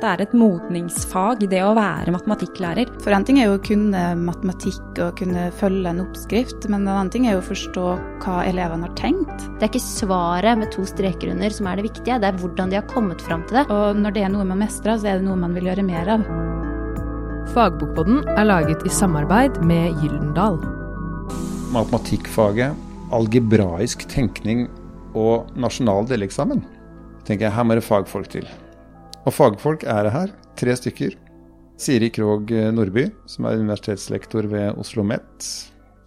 [0.00, 2.88] det er et modningsfag, det å være matematikklærer.
[3.04, 6.92] For en ting er jo å kunne matematikk og kunne følge en oppskrift, men en
[6.94, 7.86] annen ting er jo å forstå
[8.24, 9.44] hva elevene har tenkt.
[9.58, 12.72] Det er ikke svaret med to streker under som er det viktige, det er hvordan
[12.72, 13.66] de har kommet fram til det.
[13.72, 16.14] Og når det er noe man mestrer, så er det noe man vil gjøre mer
[16.16, 16.24] av.
[17.50, 20.60] Fagbokboden er laget i samarbeid med Gyldendal.
[21.74, 22.78] Matematikkfaget,
[23.14, 24.68] algebraisk tenkning
[25.18, 26.64] og nasjonal deleksamen.
[27.26, 28.46] tenker jeg, Her må det fagfolk til.
[29.28, 30.30] Og fagfolk er det her.
[30.56, 31.12] Tre stykker.
[31.80, 35.48] Siri Krogh Nordby, som er universitetslektor ved Oslo OsloMet.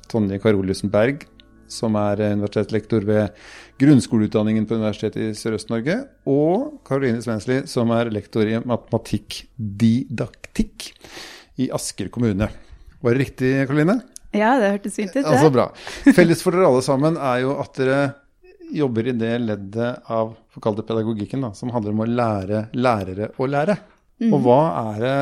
[0.09, 1.17] Tonje Karoliussen Berg,
[1.69, 3.29] som er universitetslektor ved
[3.81, 5.95] grunnskoleutdanningen på Universitetet i Sørøst-Norge.
[6.29, 6.53] Og
[6.85, 10.77] Karoline Svensli, som er lektor i matematikkdidaktikk
[11.61, 12.47] i Asker kommune.
[13.03, 13.95] Var det riktig, Karoline?
[14.33, 15.21] Ja, det hørtes fint ut.
[15.21, 15.27] Ja.
[15.29, 15.65] Altså, bra.
[16.17, 17.99] Felles for dere alle sammen er jo at dere
[18.73, 23.49] jobber i det leddet av det pedagogikken da, som handler om å lære lærere å
[23.49, 23.77] lære.
[24.23, 24.31] Mm.
[24.31, 24.61] Og hva
[24.93, 25.19] er det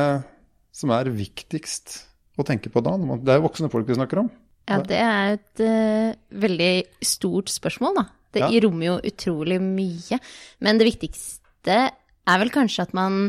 [0.76, 1.98] som er viktigst
[2.40, 2.96] å tenke på da?
[2.96, 4.32] Det er jo voksne folk vi snakker om.
[4.70, 6.12] Ja, det er et uh,
[6.42, 8.04] veldig stort spørsmål, da.
[8.32, 8.60] Det ja.
[8.64, 10.18] rommer jo utrolig mye.
[10.64, 13.26] Men det viktigste er vel kanskje at man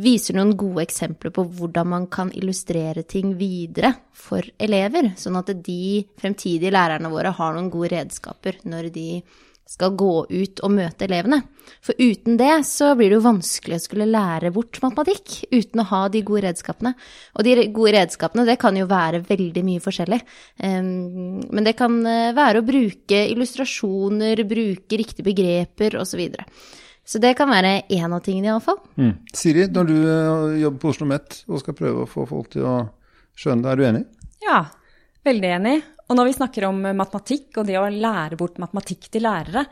[0.00, 5.54] viser noen gode eksempler på hvordan man kan illustrere ting videre for elever, sånn at
[5.64, 9.08] de fremtidige lærerne våre har noen gode redskaper når de
[9.72, 11.38] skal gå ut og møte elevene.
[11.84, 15.88] For uten det så blir det jo vanskelig å skulle lære bort matematikk uten å
[15.92, 16.92] ha de gode redskapene.
[17.38, 20.20] Og de gode redskapene, det kan jo være veldig mye forskjellig.
[20.60, 26.12] Men det kan eh, være å bruke illustrasjoner, bruke riktige begreper osv.
[26.12, 26.44] Så, videre.
[27.04, 28.78] Så det kan være én av tingene, iallfall.
[28.94, 29.14] Mm.
[29.34, 32.68] Siri, når du eh, jobber på Oslo OsloMet og skal prøve å få folk til
[32.68, 32.76] å
[33.38, 34.04] skjønne det, er du enig?
[34.44, 34.60] Ja,
[35.26, 35.74] veldig enig.
[36.08, 39.66] Og når vi snakker om matematikk og det å lære bort matematikk til lærere,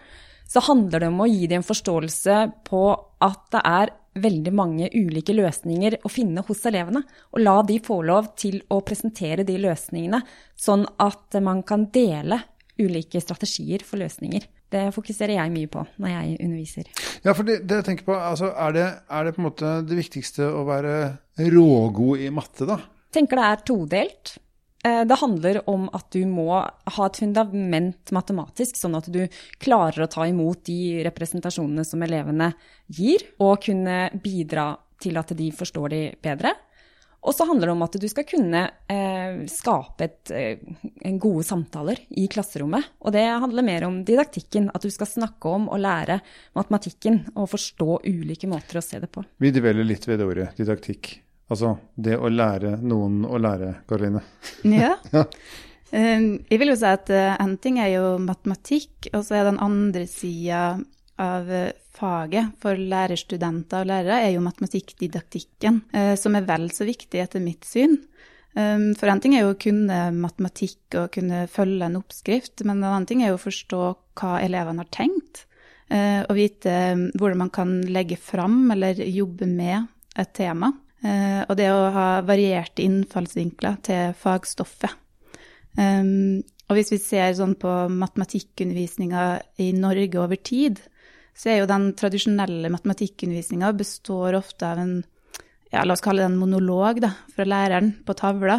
[0.51, 2.85] så handler det om å gi dem en forståelse på
[3.23, 7.05] at det er veldig mange ulike løsninger å finne hos elevene.
[7.31, 10.23] Og la de få lov til å presentere de løsningene,
[10.59, 12.41] sånn at man kan dele
[12.81, 14.43] ulike strategier for løsninger.
[14.71, 16.91] Det fokuserer jeg mye på når jeg underviser.
[17.25, 19.73] Ja, for det, det jeg tenker på, altså, er, det, er, det, på en måte
[19.87, 20.95] det viktigste å være
[21.51, 22.79] rågod i matte, da?
[23.11, 24.37] Jeg tenker det er todelt.
[24.87, 29.25] Eh, det handler om at du må ha et fundament matematisk, sånn at du
[29.61, 32.53] klarer å ta imot de representasjonene som elevene
[32.87, 36.55] gir, og kunne bidra til at de forstår de bedre.
[37.21, 42.01] Og så handler det om at du skal kunne eh, skape et, eh, gode samtaler
[42.17, 42.95] i klasserommet.
[43.05, 44.71] Og det handler mer om didaktikken.
[44.73, 46.21] At du skal snakke om og lære
[46.57, 49.25] matematikken og forstå ulike måter å se det på.
[49.37, 51.19] Vi dveler litt ved det ordet didaktikk.
[51.51, 54.25] Altså det å lære noen å lære, Karoline.
[54.81, 54.95] Ja.
[55.17, 55.27] ja.
[55.91, 59.49] Um, jeg vil jo si at uh, en ting er jo matematikk, og så er
[59.49, 60.79] den andre sida
[61.21, 66.87] av uh, faget for lærerstudenter og lærere er jo matematikkdidaktikken, uh, som er vel så
[66.89, 67.99] viktig etter mitt syn.
[68.57, 72.81] Um, for en ting er jo å kunne matematikk og kunne følge en oppskrift, men
[72.81, 73.83] en annen ting er jo å forstå
[74.19, 75.45] hva elevene har tenkt.
[75.91, 80.75] Uh, og vite um, hvordan man kan legge fram eller jobbe med et tema.
[81.01, 84.93] Og det å ha varierte innfallsvinkler til fagstoffet.
[85.81, 89.25] Um, og hvis vi ser sånn på matematikkundervisninga
[89.65, 90.79] i Norge over tid,
[91.37, 94.95] så er jo den tradisjonelle matematikkundervisninga består ofte av en
[95.71, 98.57] ja, la oss kalle det en monolog da, fra læreren på tavla.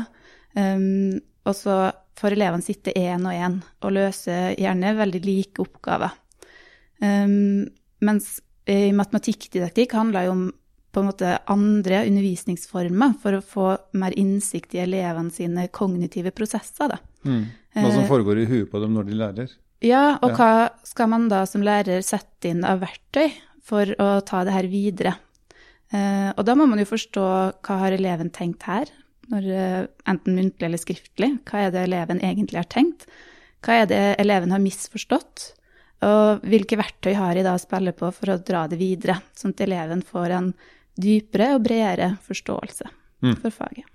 [0.56, 1.76] Um, og så
[2.20, 6.16] får elevene sitte én og én og løse gjerne veldig like oppgaver.
[7.02, 7.68] Um,
[8.06, 8.38] mens
[8.70, 10.50] i matematikkdidaktikk handler jo om
[10.92, 13.68] på en måte andre undervisningsformer for å få
[14.00, 16.92] mer innsikt i elevene sine kognitive prosesser.
[16.92, 16.98] Da.
[17.24, 17.46] Mm.
[17.78, 19.54] Hva som eh, foregår i huet på dem når de lærer?
[19.82, 23.32] Ja, og hva skal man da som lærer sette inn av verktøy
[23.66, 25.16] for å ta det her videre?
[25.92, 27.24] Uh, og da må man jo forstå
[27.66, 28.92] hva har eleven tenkt her,
[29.34, 29.82] når, uh,
[30.12, 31.32] enten muntlig eller skriftlig.
[31.50, 33.10] Hva er det eleven egentlig har tenkt?
[33.66, 35.50] Hva er det eleven har misforstått?
[36.06, 39.54] Og hvilke verktøy har de da å spille på for å dra det videre, sånn
[39.58, 40.54] at eleven får en
[41.02, 43.38] dypere og bredere forståelse mm.
[43.44, 43.88] for faget.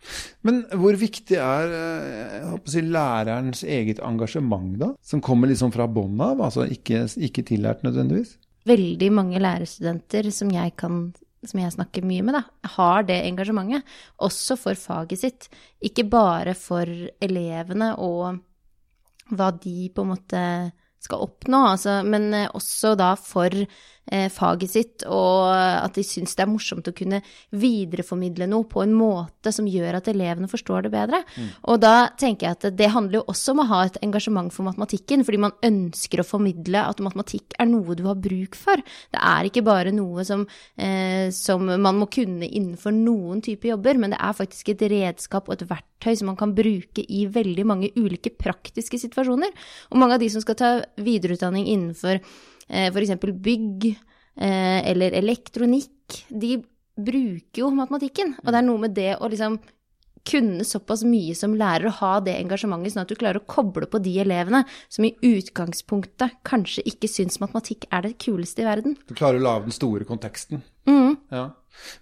[0.46, 4.92] Men hvor viktig er eh, si, lærerens eget engasjement, da?
[5.04, 8.36] Som kommer liksom fra bånn av, altså ikke, ikke tillært nødvendigvis?
[8.66, 11.04] Veldig mange lærerstudenter som jeg, kan,
[11.46, 13.86] som jeg snakker mye med, da, har det engasjementet.
[14.26, 15.50] Også for faget sitt.
[15.84, 16.90] Ikke bare for
[17.22, 18.42] elevene og
[19.36, 20.42] hva de på en måte
[21.02, 23.52] skal oppnå, altså, men eh, også da for
[24.06, 27.18] faget sitt, og at de syns det er morsomt å kunne
[27.58, 31.22] videreformidle noe på en måte som gjør at elevene forstår det bedre.
[31.34, 31.48] Mm.
[31.72, 34.68] Og da tenker jeg at det handler jo også om å ha et engasjement for
[34.68, 38.82] matematikken, fordi man ønsker å formidle at matematikk er noe du har bruk for.
[39.12, 40.46] Det er ikke bare noe som,
[40.78, 45.48] eh, som man må kunne innenfor noen type jobber, men det er faktisk et redskap
[45.48, 49.50] og et verktøy som man kan bruke i veldig mange ulike praktiske situasjoner.
[49.90, 53.14] Og mange av de som skal ta videreutdanning innenfor eh, f.eks.
[53.22, 56.58] bygg eh, eller elektronikk, de
[56.96, 58.36] bruker jo matematikken.
[58.42, 59.58] Og det er noe med det å liksom
[60.26, 63.86] kunne såpass mye som lærer å ha det engasjementet, sånn at du klarer å koble
[63.90, 68.96] på de elevene som i utgangspunktet kanskje ikke syns matematikk er det kuleste i verden.
[69.06, 70.64] Du klarer å lage den store konteksten.
[70.90, 71.14] Mm.
[71.30, 71.46] Ja.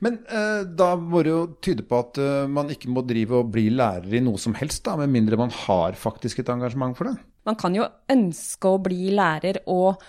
[0.04, 3.52] Men eh, da må det jo tyde på at eh, man ikke må drive og
[3.54, 7.10] bli lærer i noe som helst, da, med mindre man har faktisk et engasjement for
[7.10, 7.16] det.
[7.44, 10.00] Man kan jo ønske å bli lærer, og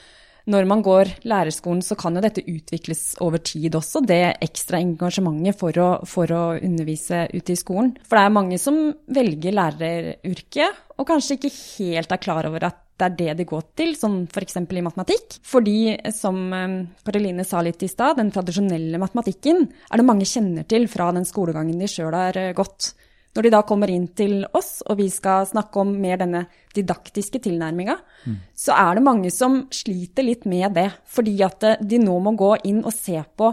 [0.51, 5.57] når man går lærerskolen, så kan jo dette utvikles over tid også, det ekstra engasjementet
[5.57, 7.95] for å, for å undervise ute i skolen.
[8.05, 8.79] For det er mange som
[9.15, 13.63] velger læreryrket, og kanskje ikke helt er klar over at det er det de går
[13.75, 14.55] til, som f.eks.
[14.61, 15.39] I matematikk.
[15.43, 20.63] Fordi, som eh, Karoline sa litt i stad, den tradisjonelle matematikken er det mange kjenner
[20.69, 22.93] til fra den skolegangen de sjøl har eh, gått.
[23.35, 26.45] Når de da kommer inn til oss, og vi skal snakke om mer denne
[26.75, 28.37] didaktiske tilnærminga, mm.
[28.55, 30.87] så er det mange som sliter litt med det.
[31.11, 33.51] Fordi at eh, de nå må gå inn og se på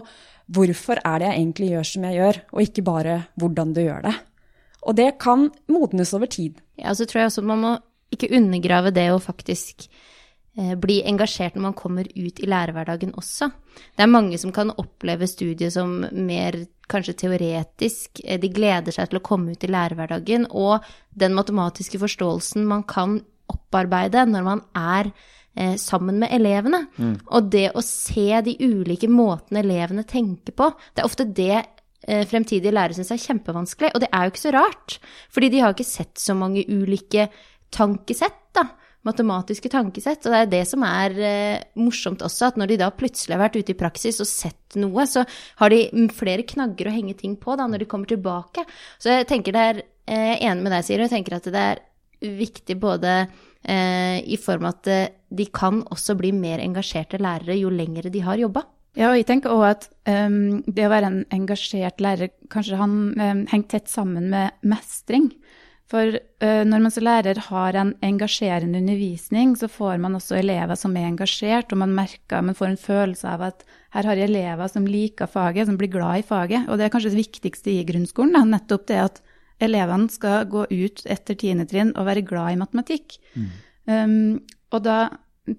[0.53, 4.07] hvorfor er det jeg egentlig gjør som jeg gjør, og ikke bare hvordan du gjør
[4.07, 4.15] det.
[4.83, 6.59] Og det kan modnes over tid.
[6.79, 7.77] Ja, så tror jeg også man må
[8.13, 9.87] ikke undergrave det å faktisk
[10.53, 13.49] bli engasjert når man kommer ut i lærerhverdagen også.
[13.97, 16.59] Det er mange som kan oppleve studiet som mer
[16.93, 18.23] kanskje teoretisk.
[18.25, 20.49] Eh, de gleder seg til å komme ut i lærerhverdagen.
[20.51, 23.21] Og den matematiske forståelsen man kan
[23.53, 26.85] opparbeide når man er eh, sammen med elevene.
[26.97, 27.15] Mm.
[27.31, 32.27] Og det å se de ulike måtene elevene tenker på, det er ofte det eh,
[32.29, 33.95] fremtidige lærere syns er kjempevanskelig.
[33.95, 35.01] Og det er jo ikke så rart,
[35.33, 37.31] fordi de har ikke sett så mange ulike
[37.73, 38.69] tankesett, da.
[39.07, 40.27] Matematiske tankesett.
[40.27, 43.45] Og det er det som er eh, morsomt også, at når de da plutselig har
[43.45, 45.25] vært ute i praksis og sett noe, så
[45.61, 48.67] har de flere knagger å henge ting på da, når de kommer tilbake.
[49.03, 51.83] Så jeg tenker det er eh, enig med deg, Siri, og tenker at det er
[52.23, 57.73] viktig både eh, i form at eh, de kan også bli mer engasjerte lærere jo
[57.73, 58.65] lengre de har jobba.
[58.93, 59.87] Ja, og jeg tenker også at
[60.29, 65.31] um, det å være en engasjert lærer kanskje han um, henger tett sammen med mestring.
[65.93, 70.79] For uh, når man som lærer har en engasjerende undervisning, så får man også elever
[70.79, 74.31] som er engasjert, og man merker, man får en følelse av at her har jeg
[74.31, 76.65] elever som liker faget, som blir glad i faget.
[76.71, 79.21] Og det er kanskje det viktigste i grunnskolen, da, nettopp det at
[79.63, 83.19] elevene skal gå ut etter tiende trinn og være glad i matematikk.
[83.37, 83.51] Mm.
[83.93, 84.17] Um,
[84.73, 84.97] og da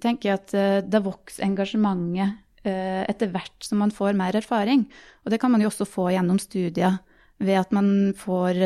[0.02, 4.88] tenker jeg at uh, da vokser engasjementet uh, etter hvert som man får mer erfaring.
[5.24, 6.98] Og det kan man jo også få gjennom studier
[7.44, 8.60] ved at man får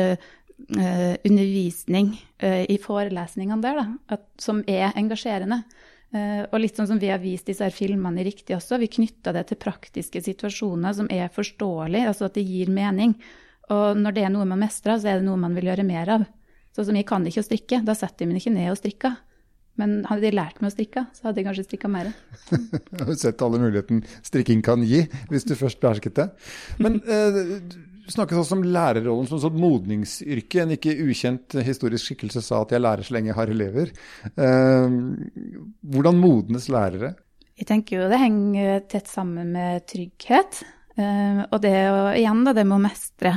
[0.58, 2.10] undervisning
[2.42, 5.62] uh, i forelesningene der, da, at, som er engasjerende.
[6.08, 9.36] Uh, og litt sånn som vi har vist disse her filmene Riktig også, vi knytter
[9.36, 13.14] det til praktiske situasjoner som er forståelige, altså at det gir mening.
[13.72, 16.14] Og når det er noe man mestrer, så er det noe man vil gjøre mer
[16.16, 16.26] av.
[16.76, 19.18] Sånn som jeg kan ikke å strikke, da setter jeg meg ikke ned og strikker.
[19.78, 22.10] Men hadde de lært meg å strikke, så hadde de kanskje strikka mer.
[22.50, 26.26] jeg har sett alle muligheten strikking kan gi, hvis du først behersket det.
[26.82, 27.76] Men eh, du
[28.14, 30.62] snakkes også om lærerrollen som sånn modningsyrke.
[30.62, 33.92] En ikke ukjent historisk skikkelse sa at jeg lærer så lenge jeg har elever.
[34.32, 34.98] Eh,
[35.92, 37.14] hvordan modnes lærere?
[37.58, 40.62] Jeg tenker jo det henger tett sammen med trygghet.
[40.98, 43.34] Eh, og det å, igjen da, det med å mestre.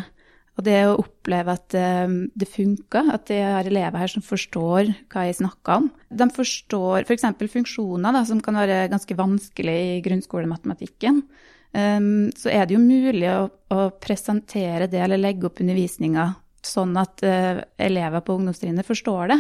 [0.60, 4.92] Og det å oppleve at eh, det funker, at jeg har elever her som forstår
[5.12, 5.90] hva jeg snakker om.
[6.10, 7.26] De forstår f.eks.
[7.40, 11.24] For funksjoner da, som kan være ganske vanskelig i grunnskolematematikken.
[11.72, 16.26] Um, så er det jo mulig å, å, presentere det eller legge opp undervisninga
[16.68, 19.38] sånn at uh, elever på ungdomstrinnet forstår det.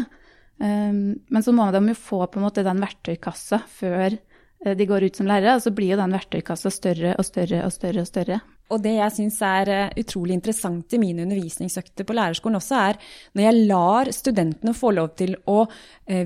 [0.63, 4.87] Um, men så må de jo få på en måte den verktøykassa før uh, de
[4.87, 8.05] går ut som lærere, og så blir jo den verktøykassa større og større og større.
[8.05, 8.39] Og større.
[8.71, 13.01] Og det jeg syns er uh, utrolig interessant i mine undervisningsøkter på lærerskolen også, er
[13.35, 15.65] når jeg lar studentene få lov til å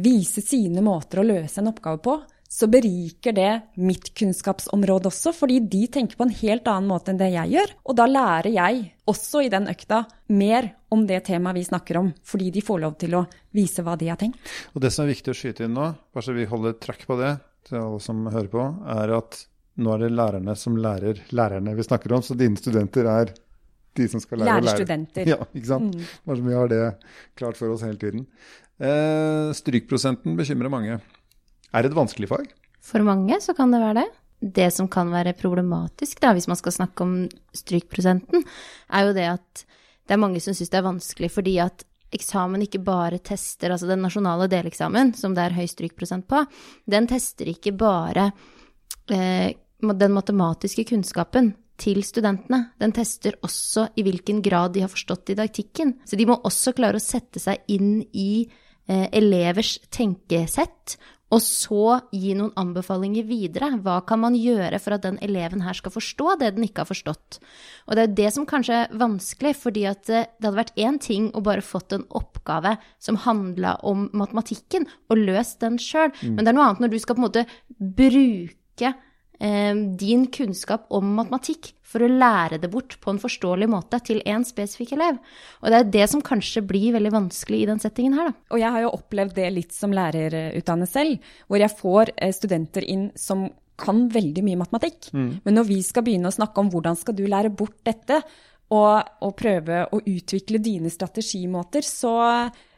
[0.05, 5.59] vise sine måter å løse en oppgave på, så beriker det mitt kunnskapsområde også, fordi
[5.59, 7.73] de tenker på en helt annen måte enn det jeg gjør.
[7.89, 12.13] Og da lærer jeg, også i den økta, mer om det temaet vi snakker om,
[12.25, 13.25] fordi de får lov til å
[13.55, 14.39] vise hva de har tenkt.
[14.73, 17.17] Og det som er viktig å skyte inn nå, bare så vi holder trakk på
[17.19, 17.35] det
[17.65, 19.41] til alle som hører på, er at
[19.81, 23.33] nå er det lærerne som lærer lærerne vi snakker om, så dine studenter er
[23.95, 24.67] de som skal lære å lære.
[24.69, 25.27] Lærerstudenter.
[25.33, 25.95] Ja, ikke sant.
[25.95, 26.13] Mm.
[26.27, 26.83] Bare så vi har det
[27.39, 28.25] klart for oss hele tiden.
[28.75, 30.99] Eh, strykprosenten bekymrer mange.
[31.75, 32.45] Er det et vanskelig fag?
[32.85, 34.11] For mange så kan det være det.
[34.55, 37.13] det som kan være problematisk, da, hvis man skal snakke om
[37.55, 38.43] strykprosenten,
[38.93, 39.65] er jo det at
[40.05, 43.89] det er mange som syns det er vanskelig fordi at eksamen ikke bare tester, altså
[43.89, 46.43] den nasjonale deleksamen, som det er høy strykprosent på,
[46.87, 48.29] den tester ikke bare
[49.11, 52.69] eh, den matematiske kunnskapen til studentene.
[52.79, 55.97] Den tester også i hvilken grad de har forstått didaktikken.
[56.07, 58.45] Så de må også klare å sette seg inn i
[58.87, 60.95] eh, elevers tenkesett
[61.35, 63.73] og så gi noen anbefalinger videre.
[63.83, 66.91] Hva kan man gjøre for at den eleven her skal forstå det den ikke har
[66.91, 67.39] forstått?
[67.89, 71.27] Og det er det som kanskje er vanskelig, fordi at det hadde vært én ting
[71.35, 76.37] å bare fått en oppgave som handla om matematikken, og løst den sjøl, mm.
[76.37, 79.04] men det er noe annet når du skal på en måte bruke eh,
[79.99, 84.43] din kunnskap om matematikk for å lære det bort på en forståelig måte til én
[84.47, 85.19] spesifikk elev.
[85.61, 88.47] Og det er det som kanskje blir veldig vanskelig i den settingen her, da.
[88.51, 92.87] Og jeg har jo opplevd det litt som lærerutdannet selv, hvor jeg får eh, studenter
[92.87, 93.47] inn som
[93.79, 95.09] kan veldig mye matematikk.
[95.11, 95.29] Mm.
[95.43, 98.21] Men når vi skal begynne å snakke om hvordan skal du lære bort dette,
[98.73, 102.15] og, og prøve å utvikle dine strategimåter, så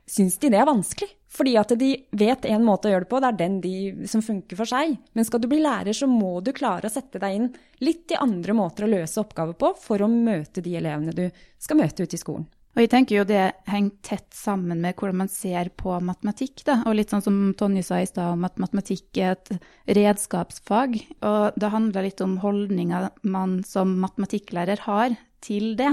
[0.08, 1.10] syns de det er vanskelig.
[1.28, 4.24] Fordi at de vet en måte å gjøre det på, det er den de som
[4.24, 4.96] funker for seg.
[5.14, 7.50] Men skal du bli lærer, så må du klare å sette deg inn
[7.84, 11.28] litt i andre måter å løse oppgaver på for å møte de elevene du
[11.60, 12.48] skal møte ute i skolen.
[12.78, 16.62] Og jeg tenker jo det henger tett sammen med hvordan man ser på matematikk.
[16.68, 16.76] Da.
[16.86, 19.50] Og litt sånn som Tonje sa i stad, om at matematikk er et
[19.98, 21.00] redskapsfag.
[21.26, 25.90] Og det handler litt om holdninga man som matematikklærer har til det.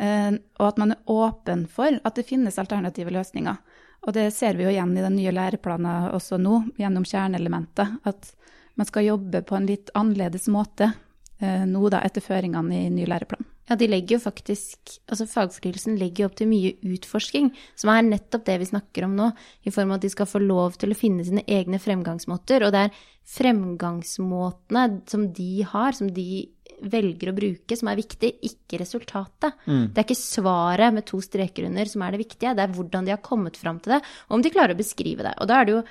[0.00, 3.60] Eh, og at man er åpen for at det finnes alternative løsninger.
[4.06, 7.98] Og det ser vi jo igjen i den nye læreplanen også nå, gjennom kjerneelementet.
[8.06, 8.30] At
[8.78, 10.92] man skal jobbe på en litt annerledes måte
[11.40, 13.46] eh, nå da, etter føringene i ny læreplan.
[13.66, 18.04] Ja, de legger jo faktisk Altså fagfornyelsen legger jo opp til mye utforsking, som er
[18.06, 19.30] nettopp det vi snakker om nå,
[19.66, 22.62] i form av at de skal få lov til å finne sine egne fremgangsmåter.
[22.66, 26.46] Og det er fremgangsmåtene som de har, som de
[26.82, 29.56] velger å bruke, som er viktig, ikke resultatet.
[29.66, 29.84] Mm.
[29.92, 33.08] Det er ikke svaret med to streker under som er det viktige, det er hvordan
[33.08, 35.34] de har kommet fram til det, og om de klarer å beskrive det.
[35.40, 35.82] Og da er det jo,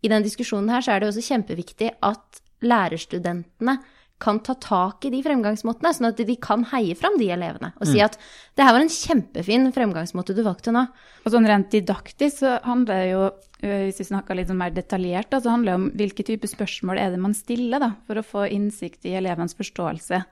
[0.00, 3.78] i den diskusjonen her, så er det også kjempeviktig at lærerstudentene
[4.20, 7.86] kan ta tak i de fremgangsmåtene, sånn at de kan heie fram de elevene og
[7.86, 7.88] mm.
[7.88, 8.18] si at
[8.58, 10.82] det her var en kjempefin fremgangsmåte du valgte nå.
[11.24, 13.22] Og sånn rent didaktisk så handler det jo,
[13.60, 17.00] hvis vi snakker litt sånn mer detaljert, da, så handler det om hvilke type spørsmål
[17.00, 20.22] er det man stiller da, for å få innsikt i elevens forståelse.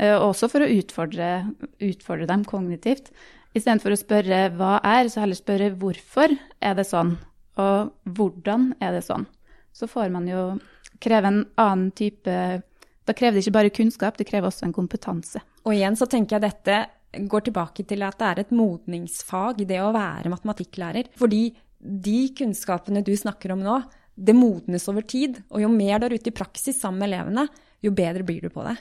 [0.00, 1.28] Og også for å utfordre,
[1.84, 3.10] utfordre dem kognitivt.
[3.52, 7.18] Istedenfor å spørre hva er, så heller spørre hvorfor er det sånn,
[7.60, 9.28] og hvordan er det sånn.
[9.76, 10.44] Så får man jo
[11.04, 12.32] kreve en annen type
[13.08, 15.40] da krever det ikke bare kunnskap, det krever også en kompetanse.
[15.66, 16.76] Og igjen så tenker jeg dette
[17.30, 21.10] går tilbake til at det er et modningsfag, det å være matematikklærer.
[21.18, 21.48] Fordi
[21.80, 23.80] de kunnskapene du snakker om nå,
[24.20, 25.40] det modnes over tid.
[25.50, 27.46] Og jo mer du er ute i praksis sammen med elevene,
[27.80, 28.74] jo bedre blir du på det.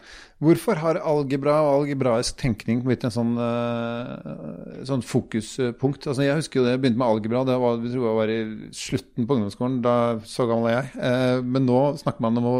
[0.43, 6.07] Hvorfor har algebra og algebraisk tenkning blitt en sånn, uh, sånn fokuspunkt?
[6.09, 8.33] Altså, jeg husker jo det, jeg begynte med algebra, det var, vi tror jeg var
[8.33, 8.39] i
[8.75, 9.79] slutten på ungdomsskolen.
[9.85, 9.95] Da
[10.27, 10.91] så gammel er jeg.
[10.99, 12.57] Uh, men nå snakker man om å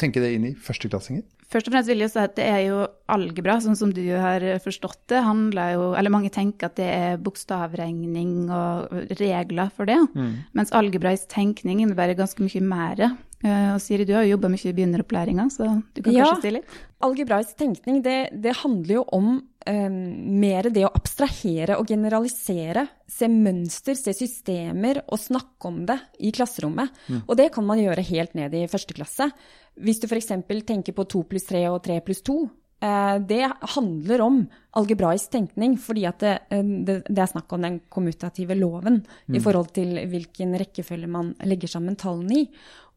[0.00, 1.26] tenke det inn i førsteklassinger?
[1.52, 2.78] Først og fremst vil jeg si at det er jo
[3.12, 5.20] algebra, sånn som du har forstått det.
[5.22, 10.00] handler jo, eller Mange tenker at det er bokstavregning og regler for det.
[10.16, 10.32] Mm.
[10.56, 13.04] Mens algebraisk tenkning innebærer ganske mye mer.
[13.44, 16.46] Eh, og Siri, du har jo jobba mye i begynneropplæringa, så du kan ja, kanskje
[16.46, 16.76] si litt?
[17.04, 19.98] Algebraisk tenkning det, det handler jo om um,
[20.40, 22.86] mer det å abstrahere og generalisere.
[23.10, 26.96] Se mønster, se systemer og snakke om det i klasserommet.
[27.08, 27.22] Mm.
[27.26, 29.28] Og det kan man gjøre helt ned i første klasse.
[29.76, 30.32] Hvis du f.eks.
[30.64, 33.42] tenker på to pluss tre og tre pluss to, uh, det
[33.76, 34.40] handler om
[34.80, 39.36] algebraisk tenkning, fordi at det, eh, det, det, er snakk om den kommutative loven mm.
[39.36, 42.48] i forhold til hvilken rekkefølge man legger sammen tallene i.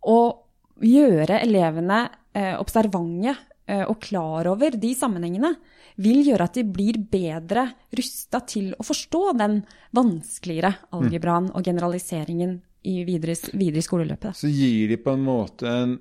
[0.05, 5.55] Og gjøre elevene uh, observante uh, og klar over de sammenhengene
[5.97, 7.65] vil gjøre at de blir bedre
[7.97, 9.59] rusta til å forstå den
[9.97, 14.37] vanskeligere algebraen og generaliseringen i videre, videre i skoleløpet.
[14.37, 15.95] Så gir de på en måte en,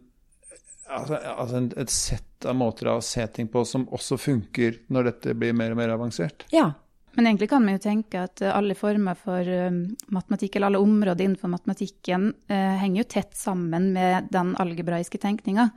[0.93, 5.35] altså, altså et sett av måter å se ting på som også funker når dette
[5.39, 6.45] blir mer og mer avansert?
[6.53, 6.75] Ja.
[7.17, 9.83] Men egentlig kan man jo tenke at alle former for um,
[10.13, 15.71] matematikk, eller alle områder innenfor matematikken, uh, henger jo tett sammen med den algebraiske tenkninga.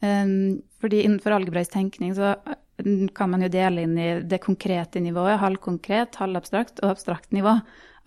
[0.00, 2.30] Fordi innenfor algebraisk tenkning så
[3.12, 7.52] kan man jo dele inn i det konkrete nivået, halvkonkret, halvabstrakt og abstrakt nivå.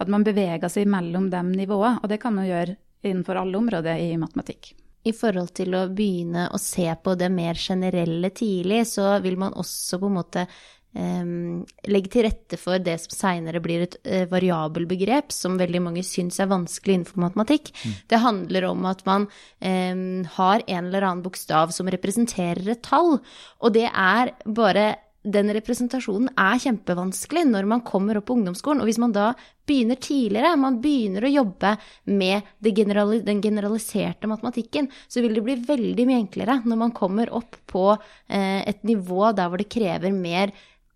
[0.01, 4.01] At man beveger seg mellom de nivåene, og det kan man gjøre innenfor alle områder
[4.01, 4.73] i matematikk.
[5.03, 9.55] I forhold til å begynne å se på det mer generelle tidlig, så vil man
[9.59, 10.45] også på en måte
[10.93, 16.37] legge til rette for det som seinere blir et uh, variabelbegrep, som veldig mange syns
[16.43, 17.71] er vanskelig innenfor matematikk.
[17.73, 17.95] Mm.
[18.13, 20.03] Det handler om at man um,
[20.37, 23.17] har en eller annen bokstav som representerer et tall,
[23.59, 24.91] og det er bare
[25.23, 28.81] den representasjonen er kjempevanskelig når man kommer opp på ungdomsskolen.
[28.83, 29.29] Og hvis man da
[29.67, 31.71] begynner tidligere, man begynner å jobbe
[32.11, 37.31] med generali den generaliserte matematikken, så vil det bli veldig mye enklere når man kommer
[37.31, 40.51] opp på eh, et nivå der hvor det krever mer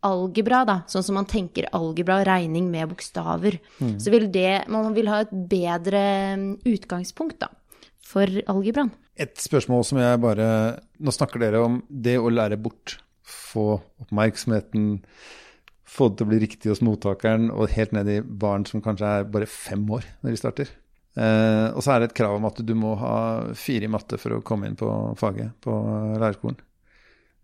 [0.06, 3.98] algebra, da, sånn som man tenker algebra og regning med bokstaver, mm.
[4.04, 6.04] så vil det Man vil ha et bedre
[6.38, 7.50] mm, utgangspunkt, da,
[8.06, 8.94] for algebraen.
[9.18, 10.48] Et spørsmål som jeg bare
[11.02, 13.00] Nå snakker dere om det å lære bort.
[13.28, 15.00] Få oppmerksomheten,
[15.88, 19.10] få det til å bli riktig hos mottakeren, og helt ned i barn som kanskje
[19.20, 20.72] er bare fem år når de starter.
[21.18, 23.18] Eh, og så er det et krav om at du må ha
[23.58, 24.88] fire i matte for å komme inn på
[25.18, 25.74] faget på
[26.22, 26.60] lærerskolen.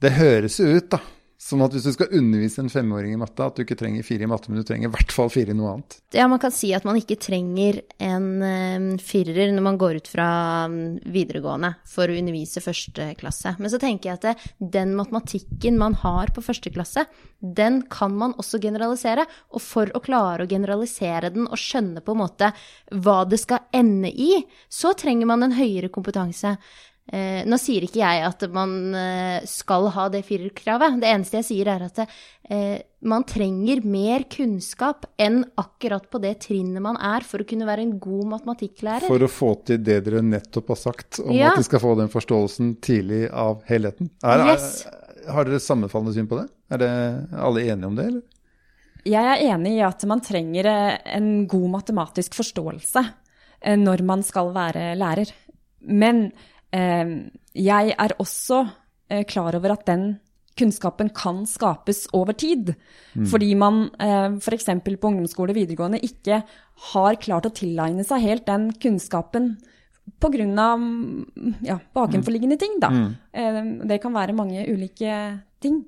[0.04, 1.00] Det høres ut, da,
[1.42, 4.24] Sånn at hvis du skal undervise en femåring i matte, at du ikke trenger fire
[4.24, 5.98] i matte, men du trenger i hvert fall fire i noe annet.
[6.16, 10.08] Ja, man kan si at man ikke trenger en um, firer når man går ut
[10.08, 10.28] fra
[10.72, 13.56] um, videregående for å undervise første klasse.
[13.60, 14.48] Men så tenker jeg at
[14.78, 17.06] den matematikken man har på første klasse,
[17.44, 19.28] den kan man også generalisere.
[19.52, 22.54] Og for å klare å generalisere den og skjønne på en måte
[23.04, 24.32] hva det skal ende i,
[24.72, 26.56] så trenger man en høyere kompetanse.
[27.12, 31.02] Eh, nå sier ikke jeg at man eh, skal ha det firerkravet.
[31.02, 36.38] Det eneste jeg sier, er at eh, man trenger mer kunnskap enn akkurat på det
[36.46, 39.08] trinnet man er, for å kunne være en god matematikklærer.
[39.12, 41.52] For å få til det dere nettopp har sagt, om ja.
[41.52, 44.14] at de skal få den forståelsen tidlig av helheten.
[44.24, 44.86] Er, yes.
[44.88, 46.48] er, har dere sammenfallende syn på det?
[46.72, 46.94] Er det
[47.36, 48.24] alle enige om det, eller?
[49.04, 54.24] Jeg er enig i at man trenger eh, en god matematisk forståelse eh, når man
[54.24, 55.36] skal være lærer.
[55.84, 56.30] Men
[56.74, 58.64] jeg er også
[59.10, 60.16] eh, klar over at den
[60.58, 62.74] kunnskapen kan skapes over tid.
[63.18, 63.28] Mm.
[63.30, 64.70] Fordi man eh, f.eks.
[64.84, 66.44] på ungdomsskole og videregående ikke
[66.94, 69.56] har klart å tilegne seg helt den kunnskapen
[70.20, 70.68] pga.
[71.64, 72.90] Ja, bakenforliggende ting, da.
[72.92, 73.10] Mm.
[73.34, 75.84] Ehm, det kan være mange ulike ting.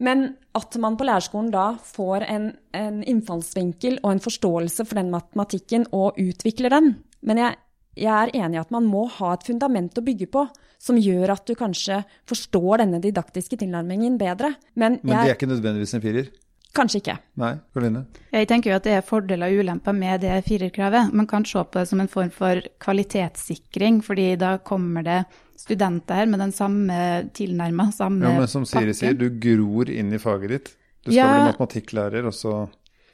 [0.00, 5.12] Men at man på lærerskolen da får en, en innfallsvinkel og en forståelse for den
[5.12, 6.94] matematikken og utvikler den.
[7.22, 7.58] Men jeg
[7.98, 10.44] jeg er enig i at man må ha et fundament å bygge på,
[10.80, 14.54] som gjør at du kanskje forstår denne didaktiske tilnærmingen bedre.
[14.74, 16.30] Men, Men det er ikke nødvendigvis en firer?
[16.70, 17.16] Kanskje ikke.
[17.42, 18.04] Nei, Karoline?
[18.30, 21.10] Jeg tenker jo at det er fordeler og ulemper med det firerkravet.
[21.18, 25.18] Man kan se på det som en form for kvalitetssikring, fordi da kommer det
[25.58, 27.00] studenter her med den samme
[27.36, 28.38] tilnærma, samme pakken.
[28.38, 30.70] Ja, men som Siri sier, du gror inn i faget ditt.
[31.00, 32.54] Du skal ja, bli matematikklærer, og så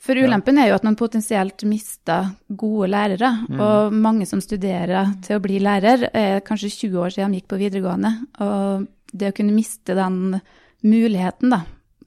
[0.07, 3.33] for ulempen er jo at man potensielt mister gode lærere.
[3.51, 3.63] Mm.
[3.63, 7.51] Og mange som studerer til å bli lærer, er kanskje 20 år siden de gikk
[7.53, 8.13] på videregående.
[8.47, 10.39] Og det å kunne miste den
[10.87, 11.65] muligheten, da,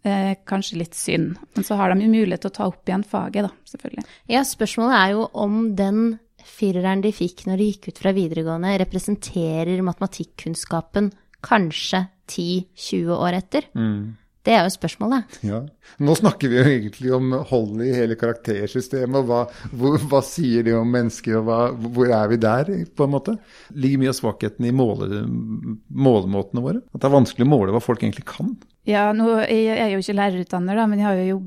[0.08, 1.38] er kanskje litt synd.
[1.58, 4.06] Men så har de jo mulighet til å ta opp igjen faget, da, selvfølgelig.
[4.32, 6.04] Ja, spørsmålet er jo om den
[6.50, 11.12] fireren de fikk når de gikk ut fra videregående, representerer matematikkunnskapen
[11.46, 13.70] kanskje 10-20 år etter.
[13.76, 14.16] Mm.
[14.50, 15.36] Det er jo spørsmålet.
[15.46, 15.60] Ja.
[16.02, 19.20] Nå snakker vi jo egentlig om hold i hele karaktersystemet.
[19.20, 19.42] og hva,
[19.78, 21.58] hvor, hva, sier det om mennesker, og hva,
[21.94, 23.36] hvor er vi der, på en måte?
[23.78, 25.22] Ligger mye av svakheten i måle,
[25.94, 26.82] målemåtene våre?
[26.90, 28.56] At det er vanskelig å måle hva folk egentlig kan?
[28.90, 31.38] Ja, nå, Jeg er jo ikke lærerutdanner, da, men jeg har jo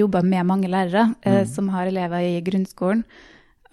[0.00, 1.50] jobba med mange lærere eh, mm.
[1.52, 3.02] som har elever i grunnskolen.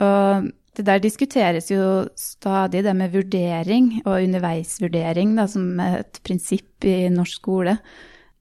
[0.03, 6.83] Og det der diskuteres jo stadig, det med vurdering og underveisvurdering da, som et prinsipp
[6.83, 7.77] i norsk skole.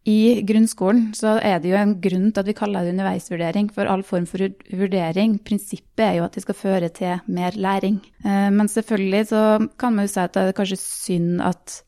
[0.05, 3.71] I grunnskolen så er det jo en grunn til at vi kaller det underveisvurdering.
[3.73, 8.03] For all form for vurdering, prinsippet er jo at det skal føre til mer læring.
[8.21, 9.43] Eh, men selvfølgelig så
[9.81, 11.79] kan man jo si at det er kanskje synd at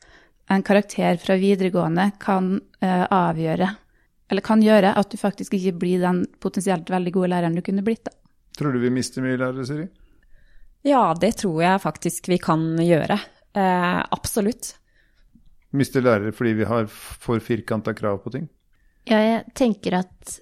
[0.48, 3.68] en karakter fra videregående kan eh, avgjøre,
[4.30, 7.84] eller kan gjøre, at du faktisk ikke blir den potensielt veldig gode læreren du kunne
[7.84, 8.06] blitt.
[8.08, 8.16] da.
[8.56, 9.90] Tror du vi mister mye lærere, Siri?
[10.86, 13.18] Ja, det tror jeg faktisk vi kan gjøre.
[13.56, 14.76] Eh, absolutt.
[15.76, 18.48] Mister lærere fordi vi har for firkanta krav på ting?
[19.06, 20.38] Ja, jeg tenker at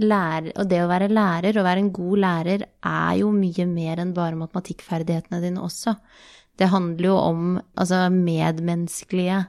[0.00, 4.02] lærer, og det å være lærer, og være en god lærer, er jo mye mer
[4.02, 5.94] enn bare matematikkferdighetene dine også.
[6.58, 7.46] Det handler jo om
[7.78, 9.40] altså, medmenneskelige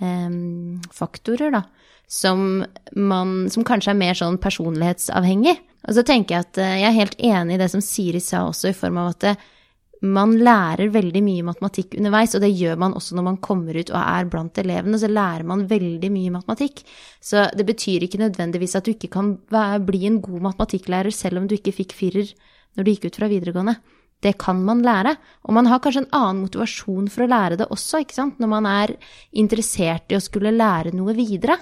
[0.00, 0.34] eh,
[0.96, 1.64] faktorer, da.
[2.10, 2.64] Som,
[2.98, 5.54] man, som kanskje er mer sånn personlighetsavhengig.
[5.86, 8.46] Og så tenker jeg at eh, jeg er helt enig i det som Siri sa
[8.48, 9.36] også, i form av at det,
[10.00, 13.92] man lærer veldig mye matematikk underveis, og det gjør man også når man kommer ut
[13.92, 15.00] og er blant elevene.
[15.00, 16.82] Så lærer man veldig mye matematikk.
[17.20, 19.34] Så det betyr ikke nødvendigvis at du ikke kan
[19.84, 22.32] bli en god matematikklærer selv om du ikke fikk firer
[22.78, 23.76] når du gikk ut fra videregående.
[24.20, 25.14] det kan man lære.
[25.48, 28.40] Og man har kanskje en annen motivasjon for å lære det også, ikke sant?
[28.40, 28.92] Når man er
[29.32, 31.56] interessert i å skulle lære noe videre,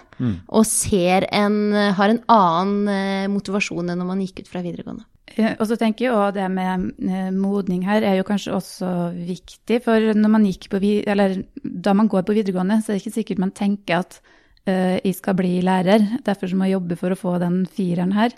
[0.48, 5.07] og ser en, har en annen eh, motivasjon enn når man gikk ut fra videregående.
[5.37, 8.93] Eh, Og så tenker jeg også det med eh, modning her er jo kanskje også
[9.17, 9.83] viktig.
[9.85, 13.19] For når man gikk på, eller da man går på videregående, så er det ikke
[13.21, 14.21] sikkert man tenker at
[14.69, 16.05] uh, jeg skal bli lærer.
[16.25, 18.35] Derfor må jeg jobbe for å få den fireren her.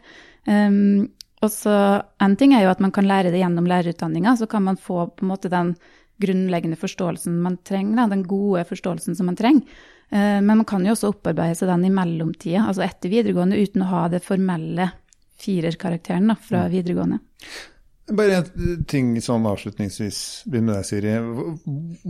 [0.46, 1.74] Um, og så
[2.20, 4.36] En ting er jo at man kan lære det gjennom lærerutdanninga.
[4.36, 5.74] Så kan man få på en måte den
[6.20, 9.64] grunnleggende forståelsen man trenger, den gode forståelsen som man trenger.
[10.10, 13.88] Men man kan jo også opparbeide seg den i mellomtida, altså etter videregående, uten å
[13.88, 14.90] ha det formelle
[15.40, 17.18] firerkarakteren fra videregående.
[18.10, 18.46] Bare en
[18.90, 21.14] ting sånn avslutningsvis, begynner med deg, Siri.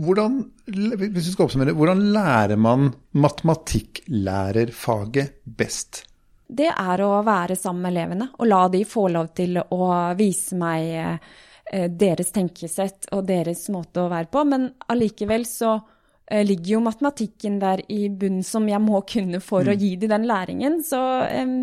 [0.01, 0.31] Hvordan,
[0.65, 6.09] hvis du skal oppsummere, hvordan lærer man matematikklærerfaget best?
[6.51, 9.87] det er å være sammen med elevene og la de få lov til å
[10.19, 14.43] vise meg eh, deres tenkesett og deres måte å være på.
[14.47, 19.67] Men allikevel så eh, ligger jo matematikken der i bunnen som jeg må kunne for
[19.67, 20.81] å gi de den læringen.
[20.87, 21.55] Så eh,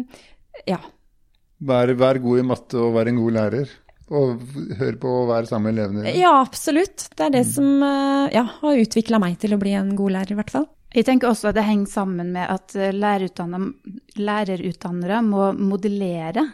[0.70, 0.80] ja.
[1.58, 3.66] Vær, vær god i matte og vær en god lærer.
[4.08, 4.40] Og
[4.78, 6.12] hør på å være sammen med elevene.
[6.16, 7.08] Ja, absolutt.
[7.12, 10.32] Det er det som eh, ja, har utvikla meg til å bli en god lærer,
[10.32, 10.64] i hvert fall.
[10.96, 16.46] Jeg tenker også at det henger sammen med at eh, lærerutdannere må modellere.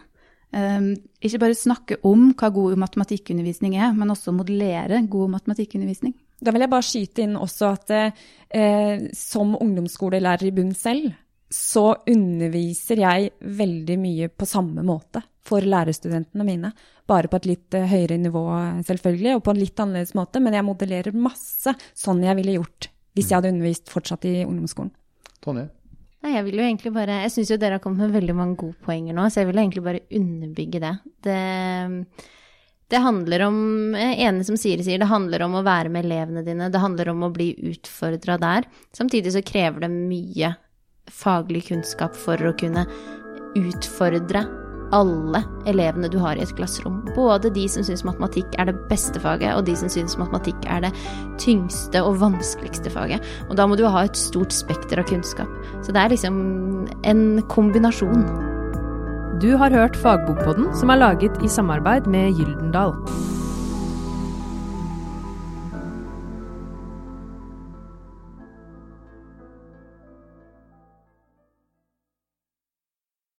[0.55, 6.13] Um, ikke bare snakke om hva god matematikkundervisning er, men også modellere god matematikkundervisning.
[6.43, 11.13] Da vil jeg bare skyte inn også at eh, som ungdomsskolelærer i bunn selv,
[11.55, 16.73] så underviser jeg veldig mye på samme måte for lærerstudentene mine.
[17.07, 18.43] Bare på et litt eh, høyere nivå,
[18.87, 20.41] selvfølgelig, og på en litt annerledes måte.
[20.43, 24.91] Men jeg modellerer masse sånn jeg ville gjort hvis jeg hadde undervist fortsatt i ungdomsskolen.
[25.45, 25.69] Tonje?
[26.25, 28.57] Nei, jeg vil jo egentlig bare Jeg syns jo dere har kommet med veldig mange
[28.59, 30.93] gode poenger nå, så jeg vil egentlig bare underbygge det.
[31.23, 31.37] Det,
[32.91, 33.59] det handler om
[33.95, 36.67] jeg er som Siri sier, det handler om å være med elevene dine.
[36.73, 38.67] Det handler om å bli utfordra der.
[38.97, 40.55] Samtidig så krever det mye
[41.11, 42.85] faglig kunnskap for å kunne
[43.55, 44.45] utfordre
[44.93, 46.99] alle elevene du har i et klasserom.
[47.15, 50.85] Både de som syns matematikk er det beste faget, og de som syns matematikk er
[50.85, 50.91] det
[51.41, 53.23] tyngste og vanskeligste faget.
[53.49, 55.49] Og da må du ha et stort spekter av kunnskap.
[55.85, 56.35] Så det er liksom
[57.03, 58.27] en kombinasjon.
[59.43, 62.95] Du har hørt Fagbokpodden, som er laget i samarbeid med Gyldendal.